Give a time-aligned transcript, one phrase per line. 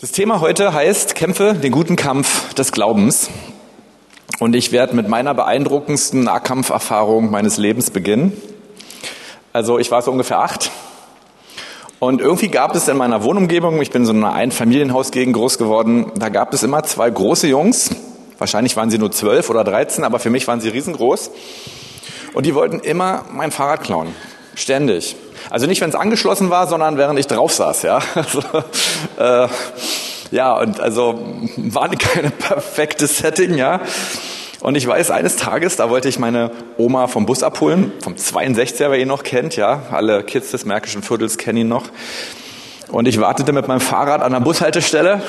[0.00, 3.28] Das Thema heute heißt Kämpfe den guten Kampf des Glaubens.
[4.38, 8.32] Und ich werde mit meiner beeindruckendsten Nahkampferfahrung meines Lebens beginnen.
[9.52, 10.70] Also ich war so ungefähr acht.
[11.98, 16.10] Und irgendwie gab es in meiner Wohnumgebung, ich bin so in einer Einfamilienhausgegend groß geworden,
[16.16, 17.90] da gab es immer zwei große Jungs.
[18.38, 21.30] Wahrscheinlich waren sie nur zwölf oder dreizehn, aber für mich waren sie riesengroß.
[22.32, 24.14] Und die wollten immer mein Fahrrad klauen.
[24.54, 25.16] Ständig.
[25.48, 28.00] Also nicht, wenn es angeschlossen war, sondern während ich drauf saß, ja.
[28.14, 28.42] Also,
[29.18, 29.48] äh,
[30.30, 31.18] ja, und also
[31.56, 33.80] war keine perfekte Setting, ja.
[34.60, 38.90] Und ich weiß, eines Tages, da wollte ich meine Oma vom Bus abholen, vom 62er,
[38.90, 39.82] wer ihn noch kennt, ja.
[39.90, 41.84] Alle Kids des Märkischen Viertels kennen ihn noch.
[42.88, 45.22] Und ich wartete mit meinem Fahrrad an der Bushaltestelle.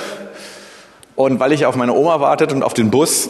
[1.16, 3.30] Und weil ich auf meine Oma wartete und auf den Bus,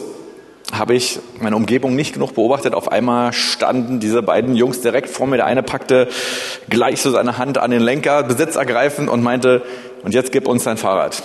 [0.70, 2.74] habe ich meine Umgebung nicht genug beobachtet.
[2.74, 5.36] Auf einmal standen diese beiden Jungs direkt vor mir.
[5.36, 6.08] Der eine packte
[6.68, 9.62] gleich so seine Hand an den Lenker, Besitz ergreifend und meinte,
[10.02, 11.22] und jetzt gib uns dein Fahrrad.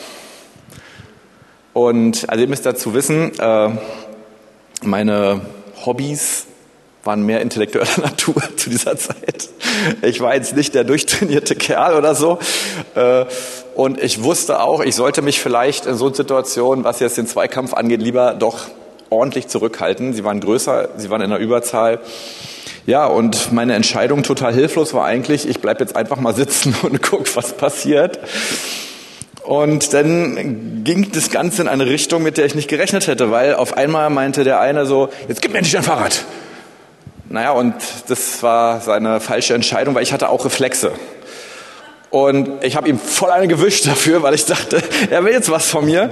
[1.74, 3.70] Und also ihr müsst dazu wissen, äh,
[4.84, 5.42] meine
[5.86, 6.48] Hobbys
[7.04, 9.50] waren mehr intellektueller Natur zu dieser Zeit.
[10.02, 12.40] Ich war jetzt nicht der durchtrainierte Kerl oder so.
[12.96, 13.26] Äh,
[13.76, 17.74] und ich wusste auch, ich sollte mich vielleicht in so Situationen, was jetzt den Zweikampf
[17.74, 18.66] angeht, lieber doch
[19.10, 20.14] ordentlich zurückhalten.
[20.14, 22.00] Sie waren größer, sie waren in der Überzahl.
[22.86, 27.02] Ja, und meine Entscheidung total hilflos war eigentlich, ich bleib jetzt einfach mal sitzen und
[27.02, 28.20] guck, was passiert.
[29.44, 33.56] Und dann ging das Ganze in eine Richtung, mit der ich nicht gerechnet hätte, weil
[33.56, 36.26] auf einmal meinte der eine so, jetzt gib mir endlich dein Fahrrad.
[37.30, 37.76] Naja, und
[38.08, 40.92] das war seine falsche Entscheidung, weil ich hatte auch Reflexe.
[42.10, 45.70] Und ich habe ihm voll eine gewischt dafür, weil ich dachte, er will jetzt was
[45.70, 46.10] von mir.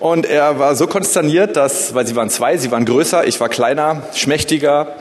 [0.00, 3.48] Und er war so konsterniert, dass, weil sie waren zwei, sie waren größer, ich war
[3.48, 4.96] kleiner, schmächtiger,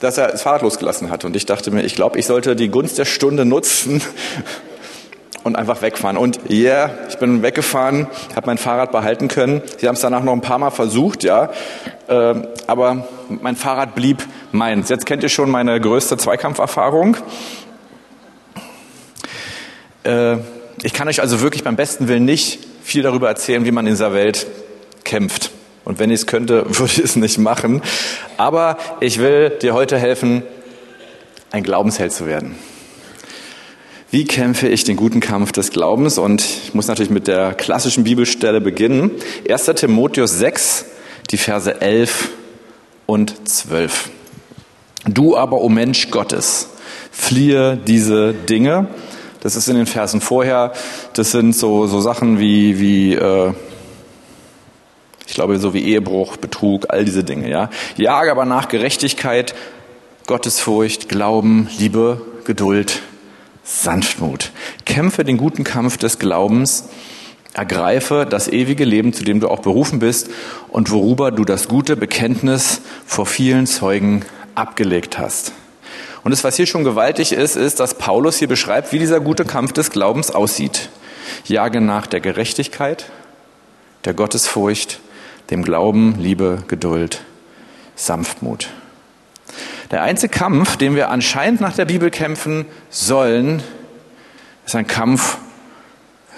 [0.00, 1.24] dass er das Fahrrad losgelassen hat.
[1.24, 4.00] Und ich dachte mir, ich glaube, ich sollte die Gunst der Stunde nutzen
[5.44, 6.16] und einfach wegfahren.
[6.16, 9.62] Und yeah, ich bin weggefahren, habe mein Fahrrad behalten können.
[9.78, 11.50] Sie haben es danach noch ein paar Mal versucht, ja,
[12.08, 12.34] äh,
[12.66, 14.88] aber mein Fahrrad blieb meins.
[14.88, 17.16] Jetzt kennt ihr schon meine größte Zweikampferfahrung.
[20.04, 20.36] Äh,
[20.82, 23.92] ich kann euch also wirklich beim besten Willen nicht viel darüber erzählen, wie man in
[23.92, 24.46] dieser Welt
[25.04, 25.50] kämpft.
[25.84, 27.82] Und wenn ich es könnte, würde ich es nicht machen.
[28.36, 30.42] Aber ich will dir heute helfen,
[31.50, 32.56] ein Glaubensheld zu werden.
[34.10, 36.18] Wie kämpfe ich den guten Kampf des Glaubens?
[36.18, 39.10] Und ich muss natürlich mit der klassischen Bibelstelle beginnen.
[39.48, 39.64] 1.
[39.74, 40.84] Timotheus 6,
[41.30, 42.30] die Verse 11
[43.06, 44.10] und 12.
[45.08, 46.68] Du aber, o oh Mensch Gottes,
[47.10, 48.88] fliehe diese Dinge
[49.44, 50.72] das ist in den Versen vorher.
[51.12, 53.52] Das sind so, so Sachen wie, wie äh,
[55.26, 57.50] ich glaube, so wie Ehebruch, Betrug, all diese Dinge.
[57.50, 57.68] Ja?
[57.96, 59.54] Jage aber nach Gerechtigkeit,
[60.26, 63.02] Gottesfurcht, Glauben, Liebe, Geduld,
[63.64, 64.50] Sanftmut.
[64.86, 66.88] Kämpfe den guten Kampf des Glaubens,
[67.52, 70.30] ergreife das ewige Leben, zu dem du auch berufen bist
[70.70, 74.24] und worüber du das gute Bekenntnis vor vielen Zeugen
[74.54, 75.52] abgelegt hast.
[76.24, 79.44] Und das, was hier schon gewaltig ist, ist, dass Paulus hier beschreibt, wie dieser gute
[79.44, 80.88] Kampf des Glaubens aussieht.
[81.44, 83.10] Jage nach der Gerechtigkeit,
[84.06, 85.00] der Gottesfurcht,
[85.50, 87.22] dem Glauben, Liebe, Geduld,
[87.94, 88.70] Sanftmut.
[89.90, 93.62] Der einzige Kampf, den wir anscheinend nach der Bibel kämpfen sollen,
[94.64, 95.36] ist ein Kampf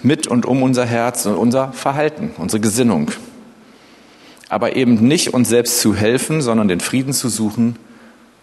[0.03, 3.13] mit und um unser Herz und unser Verhalten, unsere Gesinnung.
[4.49, 7.77] Aber eben nicht uns selbst zu helfen, sondern den Frieden zu suchen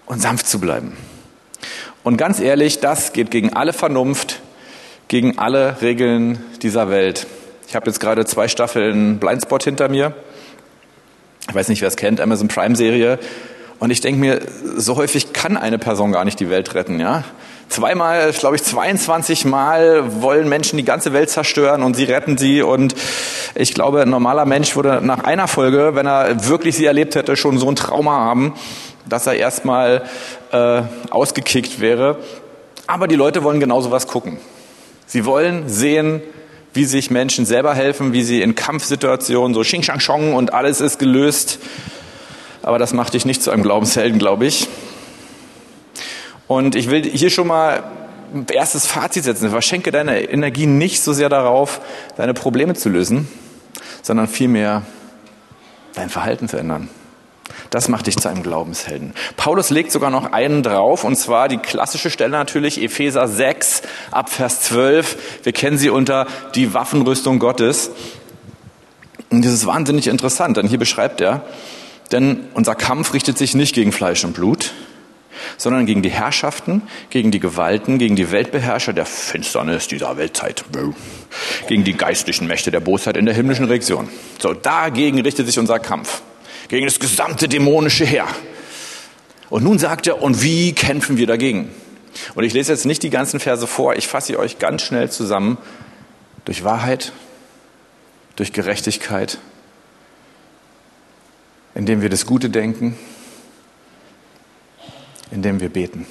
[0.05, 0.93] und sanft zu bleiben.
[2.03, 4.41] Und ganz ehrlich, das geht gegen alle Vernunft,
[5.07, 7.27] gegen alle Regeln dieser Welt.
[7.67, 10.13] Ich habe jetzt gerade zwei Staffeln Blindspot hinter mir.
[11.47, 13.19] Ich weiß nicht, wer es kennt, Amazon Prime Serie.
[13.79, 14.41] Und ich denke mir,
[14.75, 17.23] so häufig kann eine Person gar nicht die Welt retten, ja?
[17.69, 22.61] Zweimal, glaube ich, 22 Mal wollen Menschen die ganze Welt zerstören und sie retten sie.
[22.61, 22.95] Und
[23.55, 27.35] ich glaube, ein normaler Mensch würde nach einer Folge, wenn er wirklich sie erlebt hätte,
[27.37, 28.53] schon so ein Trauma haben,
[29.07, 30.03] dass er erstmal
[30.53, 32.17] äh, ausgekickt wäre.
[32.87, 34.37] Aber die Leute wollen genauso was gucken.
[35.05, 36.21] Sie wollen sehen,
[36.73, 40.81] wie sich Menschen selber helfen, wie sie in Kampfsituationen so Xing Shang Chong und alles
[40.81, 41.59] ist gelöst.
[42.61, 44.67] Aber das macht dich nicht zu einem Glaubenshelden, glaube ich.
[46.47, 47.83] Und ich will hier schon mal
[48.33, 49.49] ein erstes Fazit setzen.
[49.49, 51.81] Verschenke deine Energie nicht so sehr darauf,
[52.15, 53.27] deine Probleme zu lösen,
[54.01, 54.83] sondern vielmehr
[55.95, 56.89] dein Verhalten zu ändern.
[57.69, 59.13] Das macht dich zu einem Glaubenshelden.
[59.37, 64.29] Paulus legt sogar noch einen drauf, und zwar die klassische Stelle natürlich, Epheser 6 ab
[64.29, 65.41] Vers 12.
[65.43, 67.91] Wir kennen sie unter die Waffenrüstung Gottes.
[69.29, 71.41] Und das ist wahnsinnig interessant, denn hier beschreibt er,
[72.11, 74.71] denn unser Kampf richtet sich nicht gegen Fleisch und Blut,
[75.57, 80.63] sondern gegen die Herrschaften, gegen die Gewalten, gegen die Weltbeherrscher der Finsternis dieser Weltzeit,
[81.67, 84.09] gegen die geistlichen Mächte der Bosheit in der himmlischen Region.
[84.39, 86.21] So, dagegen richtet sich unser Kampf,
[86.67, 88.27] gegen das gesamte dämonische Heer.
[89.49, 91.69] Und nun sagt er, und wie kämpfen wir dagegen?
[92.35, 95.09] Und ich lese jetzt nicht die ganzen Verse vor, ich fasse sie euch ganz schnell
[95.11, 95.57] zusammen.
[96.45, 97.13] Durch Wahrheit,
[98.35, 99.37] durch Gerechtigkeit,
[101.75, 102.97] indem wir das Gute denken,
[105.31, 106.05] indem wir beten.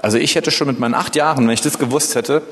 [0.00, 2.42] Also ich hätte schon mit meinen acht Jahren, wenn ich das gewusst hätte,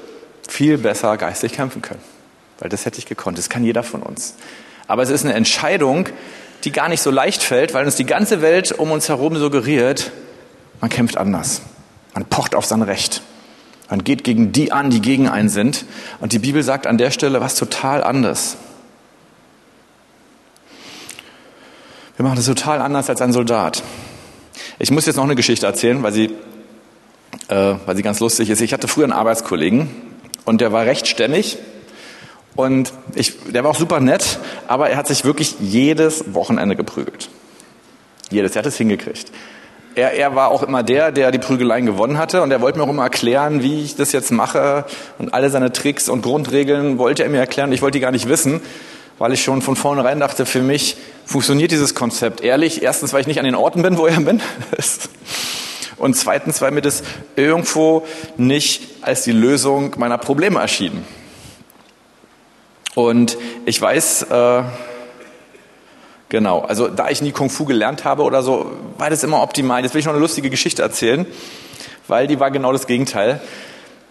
[0.48, 2.17] viel besser geistlich kämpfen können.
[2.58, 3.38] Weil das hätte ich gekonnt.
[3.38, 4.34] Das kann jeder von uns.
[4.86, 6.08] Aber es ist eine Entscheidung,
[6.64, 10.10] die gar nicht so leicht fällt, weil uns die ganze Welt um uns herum suggeriert,
[10.80, 11.62] man kämpft anders.
[12.14, 13.22] Man pocht auf sein Recht.
[13.90, 15.86] Man geht gegen die an, die gegen einen sind.
[16.20, 18.56] Und die Bibel sagt an der Stelle was total anderes.
[22.16, 23.82] Wir machen das total anders als ein Soldat.
[24.80, 26.34] Ich muss jetzt noch eine Geschichte erzählen, weil sie,
[27.48, 28.60] äh, weil sie ganz lustig ist.
[28.60, 29.88] Ich hatte früher einen Arbeitskollegen
[30.44, 31.58] und der war recht stämmig
[32.58, 37.28] und ich, der war auch super nett, aber er hat sich wirklich jedes Wochenende geprügelt.
[38.30, 39.30] Jedes, er hat es hingekriegt.
[39.94, 42.84] Er, er war auch immer der, der die Prügeleien gewonnen hatte und er wollte mir
[42.84, 44.86] auch immer erklären, wie ich das jetzt mache
[45.18, 47.70] und alle seine Tricks und Grundregeln wollte er mir erklären.
[47.70, 48.60] Ich wollte die gar nicht wissen
[49.20, 52.82] weil ich schon von vornherein dachte, für mich funktioniert dieses Konzept ehrlich.
[52.82, 54.40] Erstens, weil ich nicht an den Orten bin, wo er bin.
[55.96, 57.02] Und zweitens, weil mir das
[57.34, 58.06] irgendwo
[58.36, 61.04] nicht als die Lösung meiner Probleme erschien.
[62.98, 64.62] Und ich weiß, äh,
[66.28, 69.84] genau, also da ich nie Kung Fu gelernt habe oder so, war das immer optimal.
[69.84, 71.24] Jetzt will ich noch eine lustige Geschichte erzählen,
[72.08, 73.40] weil die war genau das Gegenteil.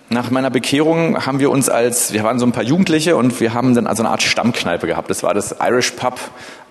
[0.07, 3.53] Nach meiner Bekehrung haben wir uns als, wir waren so ein paar Jugendliche und wir
[3.53, 5.09] haben dann also eine Art Stammkneipe gehabt.
[5.09, 6.17] Das war das Irish Pub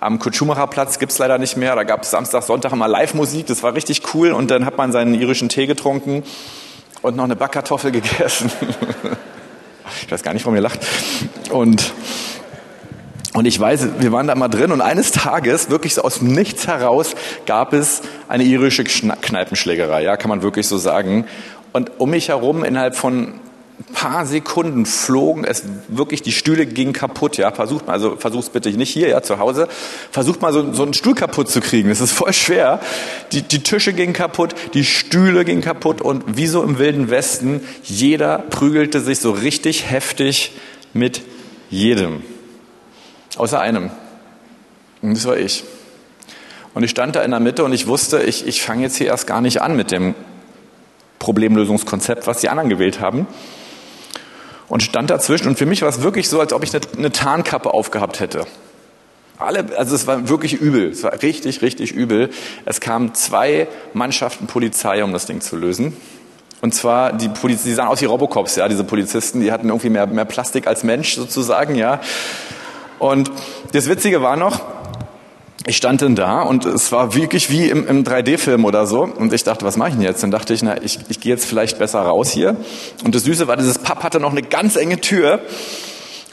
[0.00, 1.76] am Kutschumacher Platz, gibt's leider nicht mehr.
[1.76, 4.90] Da gab es Samstag, Sonntag immer Live-Musik, das war richtig cool und dann hat man
[4.90, 6.22] seinen irischen Tee getrunken
[7.02, 8.50] und noch eine Backkartoffel gegessen.
[10.04, 10.80] Ich weiß gar nicht, warum ihr lacht.
[11.50, 11.92] Und
[13.36, 16.32] und ich weiß, wir waren da mal drin und eines Tages, wirklich so aus dem
[16.32, 17.14] Nichts heraus,
[17.44, 21.26] gab es eine irische Kneipenschlägerei, ja, kann man wirklich so sagen.
[21.74, 23.34] Und um mich herum innerhalb von
[23.92, 27.52] paar Sekunden flogen es wirklich, die Stühle gingen kaputt, ja.
[27.52, 29.68] Versucht mal, also versuch's bitte nicht hier, ja, zu Hause.
[30.10, 31.90] Versucht mal so, so einen Stuhl kaputt zu kriegen.
[31.90, 32.80] Das ist voll schwer.
[33.32, 37.60] Die, die Tische gingen kaputt, die Stühle gingen kaputt und wie so im Wilden Westen,
[37.82, 40.52] jeder prügelte sich so richtig heftig
[40.94, 41.22] mit
[41.70, 42.22] jedem.
[43.36, 43.90] Außer einem.
[45.02, 45.64] Und das war ich.
[46.72, 49.06] Und ich stand da in der Mitte und ich wusste, ich, ich fange jetzt hier
[49.08, 50.14] erst gar nicht an mit dem
[51.18, 53.26] Problemlösungskonzept, was die anderen gewählt haben.
[54.68, 55.48] Und stand dazwischen.
[55.48, 58.46] Und für mich war es wirklich so, als ob ich eine, eine Tarnkappe aufgehabt hätte.
[59.38, 60.90] Alle, also es war wirklich übel.
[60.90, 62.30] Es war richtig, richtig übel.
[62.64, 65.96] Es kamen zwei Mannschaften Polizei, um das Ding zu lösen.
[66.62, 69.90] Und zwar die Polizei, die sahen aus wie Robocops, ja, diese Polizisten, die hatten irgendwie
[69.90, 72.00] mehr, mehr Plastik als Mensch sozusagen, ja.
[72.98, 73.30] Und
[73.72, 74.62] das Witzige war noch,
[75.66, 79.02] ich stand dann da und es war wirklich wie im, im 3D-Film oder so.
[79.02, 80.22] Und ich dachte, was mache ich denn jetzt?
[80.22, 82.56] Dann dachte ich, na, ich, ich gehe jetzt vielleicht besser raus hier.
[83.04, 85.40] Und das Süße war, dieses Pub hatte noch eine ganz enge Tür.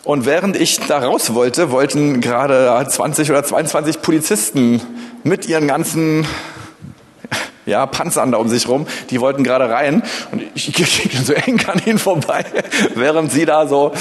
[0.03, 4.81] Und während ich da raus wollte, wollten gerade 20 oder 22 Polizisten
[5.24, 6.27] mit ihren ganzen
[7.65, 11.62] ja, Panzern da um sich rum, die wollten gerade rein und ich ging so eng
[11.68, 12.45] an ihnen vorbei,
[12.95, 13.92] während sie da so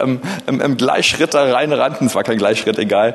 [0.00, 2.06] ähm, im, im Gleichschritt da reinrannten.
[2.06, 3.14] Es war kein Gleichschritt, egal.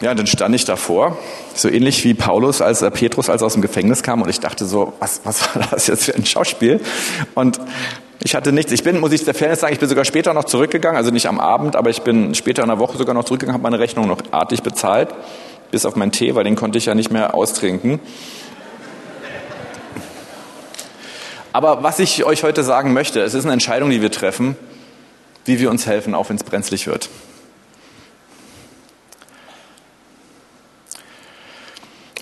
[0.00, 1.18] Ja, und dann stand ich davor,
[1.54, 4.40] so ähnlich wie Paulus, als äh, Petrus, als er aus dem Gefängnis kam und ich
[4.40, 6.80] dachte so, was, was war das jetzt für ein Schauspiel?
[7.34, 7.58] Und
[8.22, 8.72] ich hatte nichts.
[8.72, 11.26] Ich bin, muss ich der Fairness sagen, ich bin sogar später noch zurückgegangen, also nicht
[11.26, 14.08] am Abend, aber ich bin später in der Woche sogar noch zurückgegangen, habe meine Rechnung
[14.08, 15.14] noch artig bezahlt,
[15.70, 18.00] bis auf meinen Tee, weil den konnte ich ja nicht mehr austrinken.
[21.58, 24.56] Aber was ich euch heute sagen möchte, es ist eine Entscheidung, die wir treffen,
[25.44, 27.10] wie wir uns helfen, auch wenn es brenzlig wird.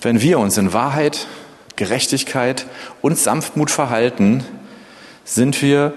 [0.01, 1.27] Wenn wir uns in Wahrheit,
[1.75, 2.65] Gerechtigkeit
[3.03, 4.43] und Sanftmut verhalten,
[5.23, 5.93] sind wir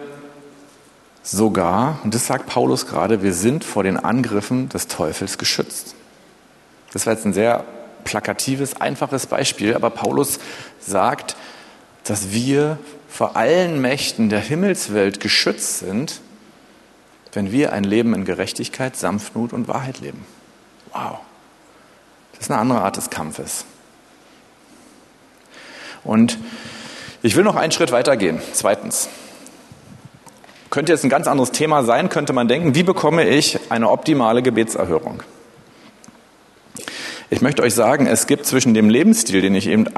[1.23, 5.95] sogar, und das sagt Paulus gerade, wir sind vor den Angriffen des Teufels geschützt.
[6.93, 7.65] Das war jetzt ein sehr
[8.05, 10.41] plakatives, einfaches Beispiel, aber Paulus
[10.79, 11.37] sagt,
[12.05, 12.79] dass wir
[13.11, 16.21] vor allen Mächten der Himmelswelt geschützt sind,
[17.33, 20.25] wenn wir ein Leben in Gerechtigkeit, Sanftmut und Wahrheit leben.
[20.93, 21.19] Wow.
[22.33, 23.64] Das ist eine andere Art des Kampfes.
[26.05, 26.38] Und
[27.23, 28.40] ich will noch einen Schritt weiter gehen.
[28.52, 29.09] Zweitens.
[30.71, 34.40] Könnte jetzt ein ganz anderes Thema sein, könnte man denken, wie bekomme ich eine optimale
[34.40, 35.23] Gebetserhörung?
[37.29, 39.88] Ich möchte euch sagen, es gibt zwischen dem Lebensstil, den ich eben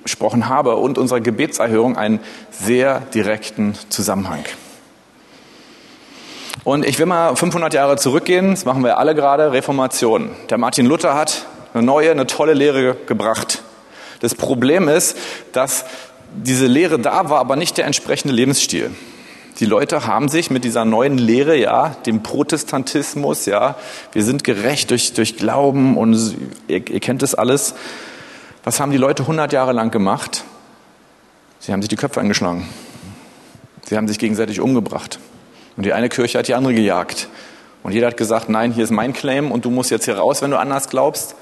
[0.00, 4.44] angesprochen habe, und unserer Gebetserhörung einen sehr direkten Zusammenhang.
[6.64, 10.30] Und ich will mal 500 Jahre zurückgehen, das machen wir alle gerade, Reformation.
[10.50, 13.62] Der Martin Luther hat eine neue, eine tolle Lehre gebracht.
[14.20, 15.16] Das Problem ist,
[15.52, 15.84] dass
[16.34, 18.90] diese Lehre da war, aber nicht der entsprechende Lebensstil.
[19.58, 23.76] Die Leute haben sich mit dieser neuen Lehre, ja, dem Protestantismus, ja,
[24.12, 26.36] wir sind gerecht durch, durch Glauben und
[26.68, 27.74] ihr, ihr kennt das alles.
[28.62, 30.44] Was haben die Leute 100 Jahre lang gemacht?
[31.60, 32.68] Sie haben sich die Köpfe angeschlagen.
[33.86, 35.18] Sie haben sich gegenseitig umgebracht.
[35.76, 37.28] Und die eine Kirche hat die andere gejagt.
[37.82, 40.42] Und jeder hat gesagt, nein, hier ist mein Claim und du musst jetzt hier raus,
[40.42, 41.34] wenn du anders glaubst.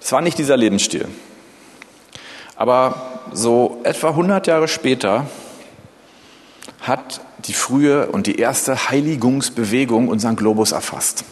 [0.00, 1.08] Das war nicht dieser Lebensstil.
[2.54, 5.26] Aber so etwa 100 Jahre später
[6.82, 11.24] hat die frühe und die erste Heiligungsbewegung unseren Globus erfasst.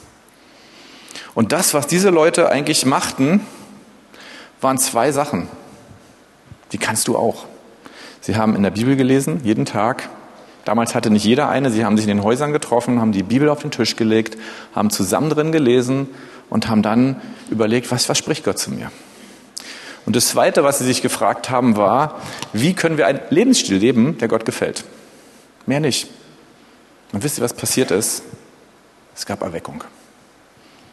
[1.34, 3.46] Und das, was diese Leute eigentlich machten,
[4.60, 5.48] waren zwei Sachen.
[6.72, 7.46] Die kannst du auch.
[8.20, 10.08] Sie haben in der Bibel gelesen, jeden Tag.
[10.64, 11.70] Damals hatte nicht jeder eine.
[11.70, 14.36] Sie haben sich in den Häusern getroffen, haben die Bibel auf den Tisch gelegt,
[14.74, 16.08] haben zusammen drin gelesen
[16.50, 18.90] und haben dann überlegt, was verspricht Gott zu mir?
[20.06, 22.20] Und das Zweite, was sie sich gefragt haben, war,
[22.52, 24.84] wie können wir einen Lebensstil leben, der Gott gefällt?
[25.66, 26.08] Mehr nicht.
[27.12, 28.22] Und wisst ihr, was passiert ist?
[29.14, 29.84] Es gab Erweckung.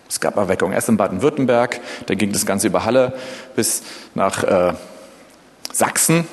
[0.10, 0.72] Es gab Erweckung.
[0.72, 3.14] Erst in Baden-Württemberg, da ging das Ganze über Halle
[3.56, 3.84] bis
[4.16, 4.74] nach äh,
[5.72, 6.28] Sachsen.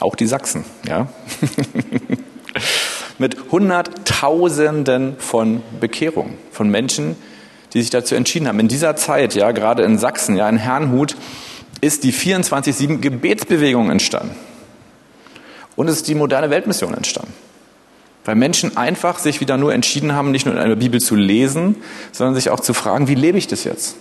[0.00, 1.08] Auch die Sachsen, ja.
[3.18, 7.16] Mit Hunderttausenden von Bekehrungen, von Menschen,
[7.72, 8.60] die sich dazu entschieden haben.
[8.60, 11.16] In dieser Zeit, ja, gerade in Sachsen, ja, in Herrnhut,
[11.80, 14.34] ist die 24-7 Gebetsbewegung entstanden.
[15.76, 17.32] Und es ist die moderne Weltmission entstanden.
[18.24, 21.76] Weil Menschen einfach sich wieder nur entschieden haben, nicht nur in einer Bibel zu lesen,
[22.12, 23.96] sondern sich auch zu fragen, wie lebe ich das jetzt?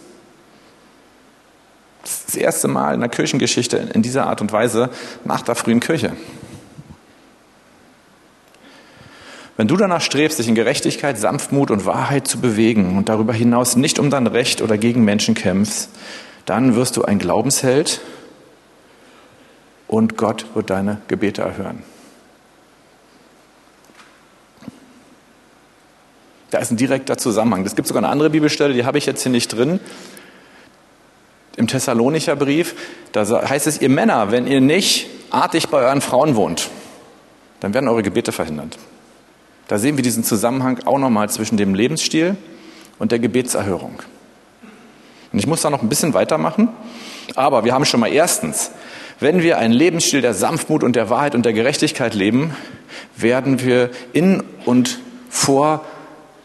[2.02, 4.90] Das ist das erste Mal in der Kirchengeschichte in dieser Art und Weise
[5.26, 6.14] nach der frühen Kirche.
[9.56, 13.76] Wenn du danach strebst, dich in Gerechtigkeit, Sanftmut und Wahrheit zu bewegen und darüber hinaus
[13.76, 15.90] nicht um dein Recht oder gegen Menschen kämpfst,
[16.46, 18.02] dann wirst du ein Glaubensheld
[19.88, 21.84] und Gott wird deine Gebete erhören.
[26.54, 27.66] Da ist ein direkter Zusammenhang.
[27.66, 29.80] Es gibt sogar eine andere Bibelstelle, die habe ich jetzt hier nicht drin.
[31.58, 32.76] Im Thessalonicher Brief,
[33.12, 36.70] da heißt es, ihr Männer, wenn ihr nicht artig bei euren Frauen wohnt,
[37.60, 38.78] dann werden eure Gebete verhindert.
[39.68, 42.38] Da sehen wir diesen Zusammenhang auch nochmal zwischen dem Lebensstil
[43.00, 44.04] und der Gebetserhörung.
[45.32, 46.70] Und ich muss da noch ein bisschen weitermachen.
[47.34, 48.70] Aber wir haben schon mal erstens,
[49.20, 52.56] wenn wir einen Lebensstil der Sanftmut und der Wahrheit und der Gerechtigkeit leben,
[53.18, 55.00] werden wir in und
[55.32, 55.84] vor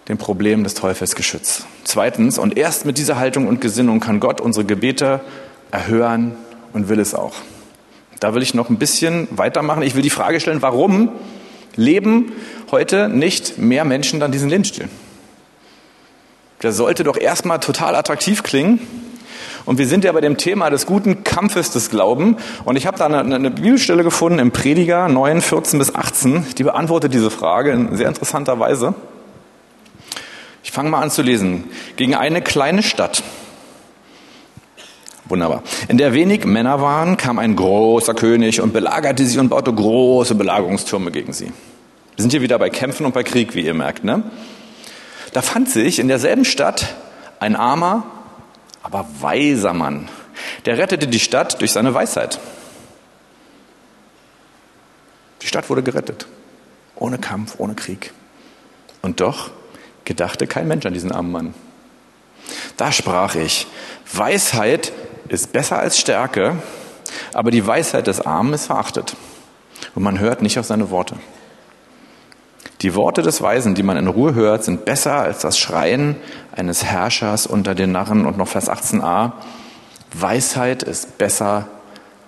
[0.09, 1.67] dem Problem des Teufels geschützt.
[1.85, 5.21] Zweitens, und erst mit dieser Haltung und Gesinnung kann Gott unsere Gebete
[5.71, 6.37] erhören
[6.73, 7.35] und will es auch.
[8.21, 9.83] Da will ich noch ein bisschen weitermachen.
[9.83, 11.11] Ich will die Frage stellen, warum
[11.77, 12.33] leben
[12.71, 14.89] heute nicht mehr Menschen dann diesen Lebensstil?
[16.63, 18.81] Der sollte doch erstmal total attraktiv klingen.
[19.65, 22.39] Und wir sind ja bei dem Thema des guten Kampfes des Glauben.
[22.65, 26.65] Und ich habe da eine, eine Bibelstelle gefunden im Prediger 9, 14 bis 18, die
[26.65, 28.95] beantwortet diese Frage in sehr interessanter Weise.
[30.63, 31.65] Ich fange mal an zu lesen.
[31.97, 33.23] Gegen eine kleine Stadt.
[35.27, 35.63] Wunderbar.
[35.89, 40.35] In der wenig Männer waren, kam ein großer König und belagerte sie und baute große
[40.35, 41.47] Belagerungstürme gegen sie.
[42.17, 44.23] Wir sind hier wieder bei Kämpfen und bei Krieg, wie ihr merkt, ne?
[45.33, 46.95] Da fand sich in derselben Stadt
[47.41, 48.05] ein armer,
[48.83, 50.09] aber weiser Mann.
[50.65, 52.41] Der rettete die Stadt durch seine Weisheit.
[55.43, 56.27] Die Stadt wurde gerettet.
[56.97, 58.13] Ohne Kampf, ohne Krieg.
[59.03, 59.51] Und doch
[60.09, 61.55] gedachte kein Mensch an diesen armen Mann.
[62.77, 63.67] Da sprach ich,
[64.13, 64.93] Weisheit
[65.29, 66.57] ist besser als Stärke,
[67.35, 69.15] aber die Weisheit des Armen ist verachtet.
[69.95, 71.17] Und man hört nicht auf seine Worte.
[72.81, 76.17] Die Worte des Weisen, die man in Ruhe hört, sind besser als das Schreien
[76.53, 78.25] eines Herrschers unter den Narren.
[78.25, 79.33] Und noch Vers 18a.
[80.13, 81.69] Weisheit ist besser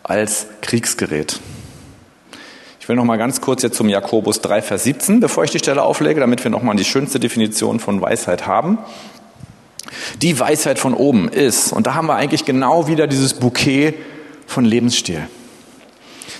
[0.03, 1.41] als Kriegsgerät.
[2.81, 5.59] Ich will noch mal ganz kurz jetzt zum Jakobus 3, Vers 17, bevor ich die
[5.59, 8.79] Stelle auflege, damit wir noch mal die schönste Definition von Weisheit haben.
[10.23, 13.95] Die Weisheit von oben ist, und da haben wir eigentlich genau wieder dieses Bouquet
[14.47, 15.29] von Lebensstil.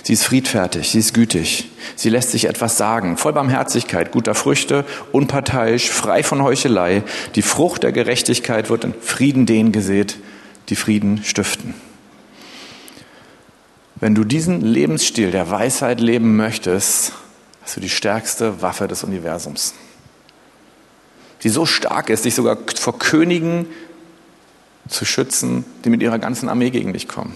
[0.01, 4.83] Sie ist friedfertig, sie ist gütig, sie lässt sich etwas sagen, voll Barmherzigkeit, guter Früchte,
[5.11, 7.03] unparteiisch, frei von Heuchelei.
[7.35, 10.17] Die Frucht der Gerechtigkeit wird in Frieden denen gesät,
[10.69, 11.75] die Frieden stiften.
[14.01, 17.13] Wenn du diesen Lebensstil der Weisheit leben möchtest,
[17.61, 19.75] hast du die stärkste Waffe des Universums,
[21.43, 23.67] die so stark ist, dich sogar vor Königen
[24.89, 27.35] zu schützen, die mit ihrer ganzen Armee gegen dich kommen.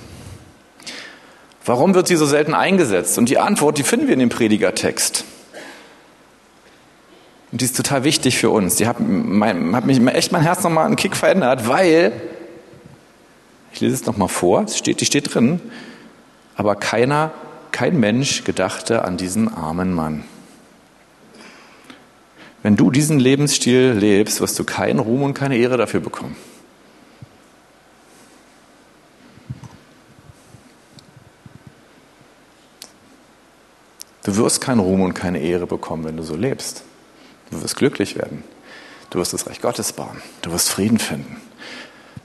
[1.63, 3.19] Warum wird sie so selten eingesetzt?
[3.19, 5.23] Und die Antwort, die finden wir in dem Predigertext.
[7.51, 8.75] Und die ist total wichtig für uns.
[8.75, 12.11] Die hat, mein, hat mich echt mein Herz nochmal einen Kick verändert, weil,
[13.71, 15.61] ich lese es nochmal vor, steht, die steht drin,
[16.55, 17.31] aber keiner,
[17.71, 20.23] kein Mensch gedachte an diesen armen Mann.
[22.63, 26.35] Wenn du diesen Lebensstil lebst, wirst du keinen Ruhm und keine Ehre dafür bekommen.
[34.23, 36.83] Du wirst keinen Ruhm und keine Ehre bekommen, wenn du so lebst.
[37.51, 38.43] Du wirst glücklich werden.
[39.11, 40.19] Du wirst das Reich Gottes bauen.
[40.41, 41.39] Du wirst Frieden finden.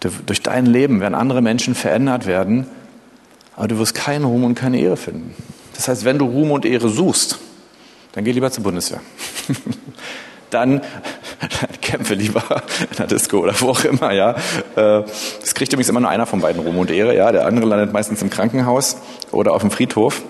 [0.01, 2.67] Du, durch dein Leben werden andere Menschen verändert werden,
[3.61, 5.35] aber du wirst keinen Ruhm und keine Ehre finden.
[5.75, 7.39] Das heißt, wenn du Ruhm und Ehre suchst,
[8.13, 9.03] dann geh lieber zur Bundeswehr.
[10.51, 10.81] dann
[11.83, 12.43] kämpfe lieber
[12.91, 14.31] in der Disco oder wo auch immer, ja.
[14.77, 15.05] Äh,
[15.43, 17.33] das kriegt übrigens immer nur einer von beiden Ruhm und Ehre, ja.
[17.33, 18.97] Der andere landet meistens im Krankenhaus
[19.31, 20.23] oder auf dem Friedhof.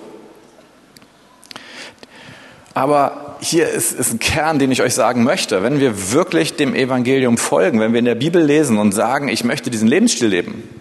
[2.75, 5.63] Aber hier ist, ist ein Kern, den ich euch sagen möchte.
[5.63, 9.45] Wenn wir wirklich dem Evangelium folgen, wenn wir in der Bibel lesen und sagen, ich
[9.45, 10.80] möchte diesen Lebensstil leben,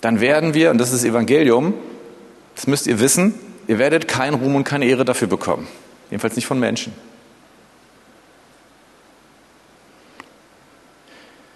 [0.00, 1.74] dann werden wir, und das ist Evangelium,
[2.54, 3.34] das müsst ihr wissen,
[3.66, 5.66] ihr werdet keinen Ruhm und keine Ehre dafür bekommen.
[6.10, 6.92] Jedenfalls nicht von Menschen.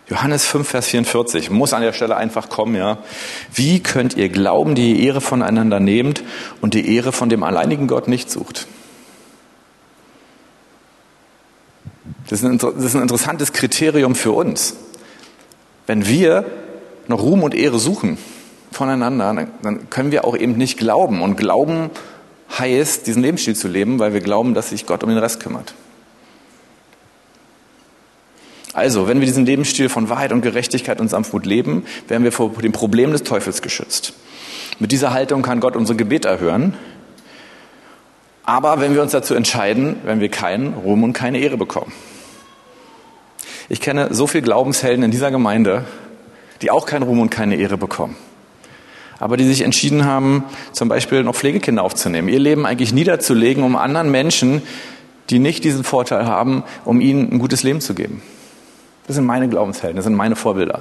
[0.09, 2.99] Johannes 5, Vers 44, muss an der Stelle einfach kommen, ja.
[3.55, 6.23] Wie könnt ihr glauben, die Ehre voneinander nehmt
[6.61, 8.67] und die Ehre von dem alleinigen Gott nicht sucht?
[12.29, 14.75] Das ist ein interessantes Kriterium für uns.
[15.87, 16.45] Wenn wir
[17.09, 18.19] noch Ruhm und Ehre suchen
[18.73, 21.23] voneinander, dann können wir auch eben nicht glauben.
[21.23, 21.91] Und Glauben
[22.59, 25.75] heißt, diesen Lebensstil zu leben, weil wir glauben, dass sich Gott um den Rest kümmert.
[28.75, 32.51] Also, wenn wir diesen Lebensstil von Wahrheit und Gerechtigkeit und Sanftmut leben, werden wir vor
[32.51, 34.15] dem Problem des Teufels geschützt.
[34.79, 36.75] Mit dieser Haltung kann Gott unser Gebet erhören.
[38.45, 41.93] Aber wenn wir uns dazu entscheiden, werden wir keinen Ruhm und keine Ehre bekommen.
[43.69, 45.85] Ich kenne so viele Glaubenshelden in dieser Gemeinde,
[46.63, 48.17] die auch keinen Ruhm und keine Ehre bekommen.
[49.19, 53.77] Aber die sich entschieden haben, zum Beispiel noch Pflegekinder aufzunehmen, ihr Leben eigentlich niederzulegen, um
[53.77, 54.63] anderen Menschen,
[55.31, 58.23] die nicht diesen Vorteil haben, um ihnen ein gutes Leben zu geben.
[59.07, 60.81] Das sind meine Glaubenshelden, das sind meine Vorbilder.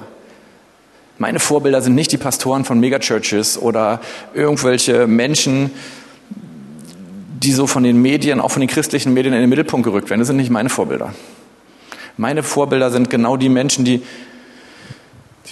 [1.17, 4.01] Meine Vorbilder sind nicht die Pastoren von Megachurches oder
[4.33, 5.71] irgendwelche Menschen,
[7.43, 10.19] die so von den Medien, auch von den christlichen Medien in den Mittelpunkt gerückt werden.
[10.19, 11.13] Das sind nicht meine Vorbilder.
[12.17, 14.01] Meine Vorbilder sind genau die Menschen, die,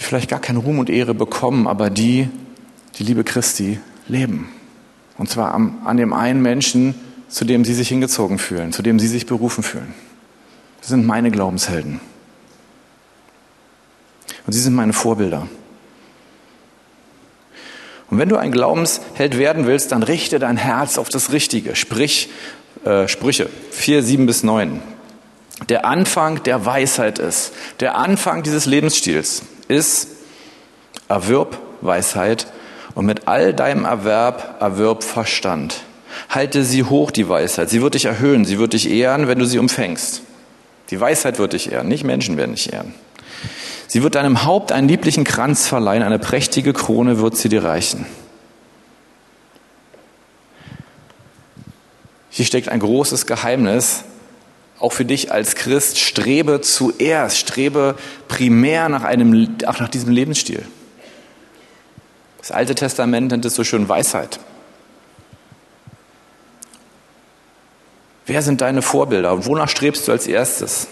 [0.00, 2.28] die vielleicht gar keinen Ruhm und Ehre bekommen, aber die
[2.96, 4.48] die Liebe Christi leben.
[5.16, 6.94] Und zwar am, an dem einen Menschen,
[7.28, 9.94] zu dem sie sich hingezogen fühlen, zu dem sie sich berufen fühlen.
[10.80, 12.00] Das sind meine Glaubenshelden.
[14.46, 15.46] Und sie sind meine Vorbilder.
[18.10, 21.76] Und wenn du ein Glaubensheld werden willst, dann richte dein Herz auf das Richtige.
[21.76, 22.30] Sprich,
[22.84, 24.82] äh, Sprüche 4, 7 bis 9.
[25.68, 30.08] Der Anfang der Weisheit ist, der Anfang dieses Lebensstils ist,
[31.08, 32.46] erwirb Weisheit
[32.94, 35.82] und mit all deinem Erwerb erwirb Verstand.
[36.28, 37.70] Halte sie hoch, die Weisheit.
[37.70, 40.22] Sie wird dich erhöhen, sie wird dich ehren, wenn du sie umfängst.
[40.90, 42.94] Die Weisheit wird dich ehren, nicht Menschen werden dich ehren.
[43.86, 48.06] Sie wird deinem Haupt einen lieblichen Kranz verleihen, eine prächtige Krone wird sie dir reichen.
[52.30, 54.04] Hier steckt ein großes Geheimnis,
[54.80, 55.98] auch für dich als Christ.
[55.98, 57.94] Strebe zuerst, strebe
[58.26, 60.66] primär nach, einem, nach diesem Lebensstil.
[62.38, 64.40] Das Alte Testament nennt es so schön Weisheit.
[68.26, 69.46] Wer sind deine Vorbilder?
[69.46, 70.88] Wonach strebst du als erstes?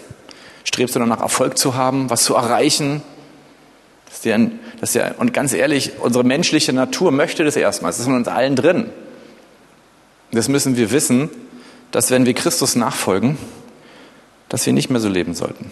[0.65, 3.03] Strebst du danach, Erfolg zu haben, was zu erreichen?
[4.09, 4.39] Das ja,
[4.81, 7.91] das ja, und ganz ehrlich, unsere menschliche Natur möchte das erstmal.
[7.91, 8.91] Es ist in uns allen drin.
[10.33, 11.31] Das müssen wir wissen,
[11.91, 13.39] dass wenn wir Christus nachfolgen,
[14.49, 15.71] dass wir nicht mehr so leben sollten.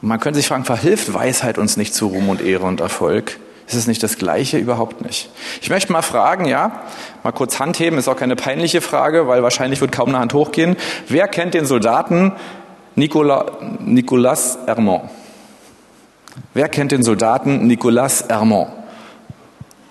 [0.00, 3.38] Und man könnte sich fragen, verhilft Weisheit uns nicht zu Ruhm und Ehre und Erfolg?
[3.66, 4.56] Ist es nicht das Gleiche?
[4.56, 5.28] Überhaupt nicht.
[5.60, 6.82] Ich möchte mal fragen, ja,
[7.22, 10.32] mal kurz Hand heben, ist auch keine peinliche Frage, weil wahrscheinlich wird kaum eine Hand
[10.32, 10.76] hochgehen.
[11.08, 12.32] Wer kennt den Soldaten
[12.94, 15.10] Nicola, Nicolas Hermont?
[16.54, 18.70] Wer kennt den Soldaten Nicolas Hermont?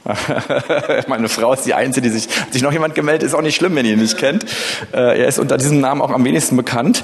[1.08, 3.56] Meine Frau ist die Einzige, die sich, hat sich noch jemand gemeldet, ist auch nicht
[3.56, 4.46] schlimm, wenn ihr ihn nicht kennt.
[4.94, 7.04] Äh, er ist unter diesem Namen auch am wenigsten bekannt.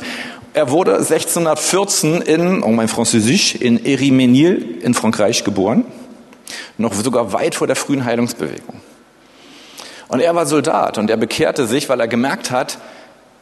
[0.54, 5.86] Er wurde 1614 in, oh mein Französisch, in Erimenil in Frankreich geboren
[6.78, 8.82] noch sogar weit vor der frühen Heilungsbewegung.
[10.08, 12.78] Und er war Soldat und er bekehrte sich, weil er gemerkt hat,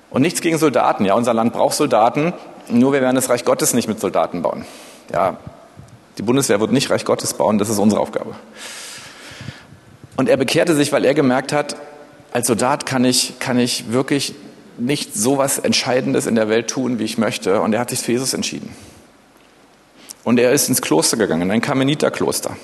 [0.09, 1.05] Und nichts gegen Soldaten.
[1.05, 2.33] Ja, unser Land braucht Soldaten.
[2.67, 4.65] Nur wir werden das Reich Gottes nicht mit Soldaten bauen.
[5.13, 5.37] Ja,
[6.17, 7.57] die Bundeswehr wird nicht Reich Gottes bauen.
[7.57, 8.35] Das ist unsere Aufgabe.
[10.17, 11.75] Und er bekehrte sich, weil er gemerkt hat,
[12.31, 14.33] als Soldat kann ich, kann ich wirklich
[14.77, 17.61] nicht so was Entscheidendes in der Welt tun, wie ich möchte.
[17.61, 18.73] Und er hat sich für Jesus entschieden.
[20.23, 22.55] Und er ist ins Kloster gegangen, in ein Karmeliterkloster.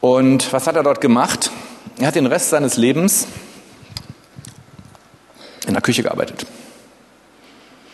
[0.00, 1.50] Und was hat er dort gemacht?
[1.98, 3.26] Er hat den Rest seines Lebens
[5.66, 6.46] in der Küche gearbeitet.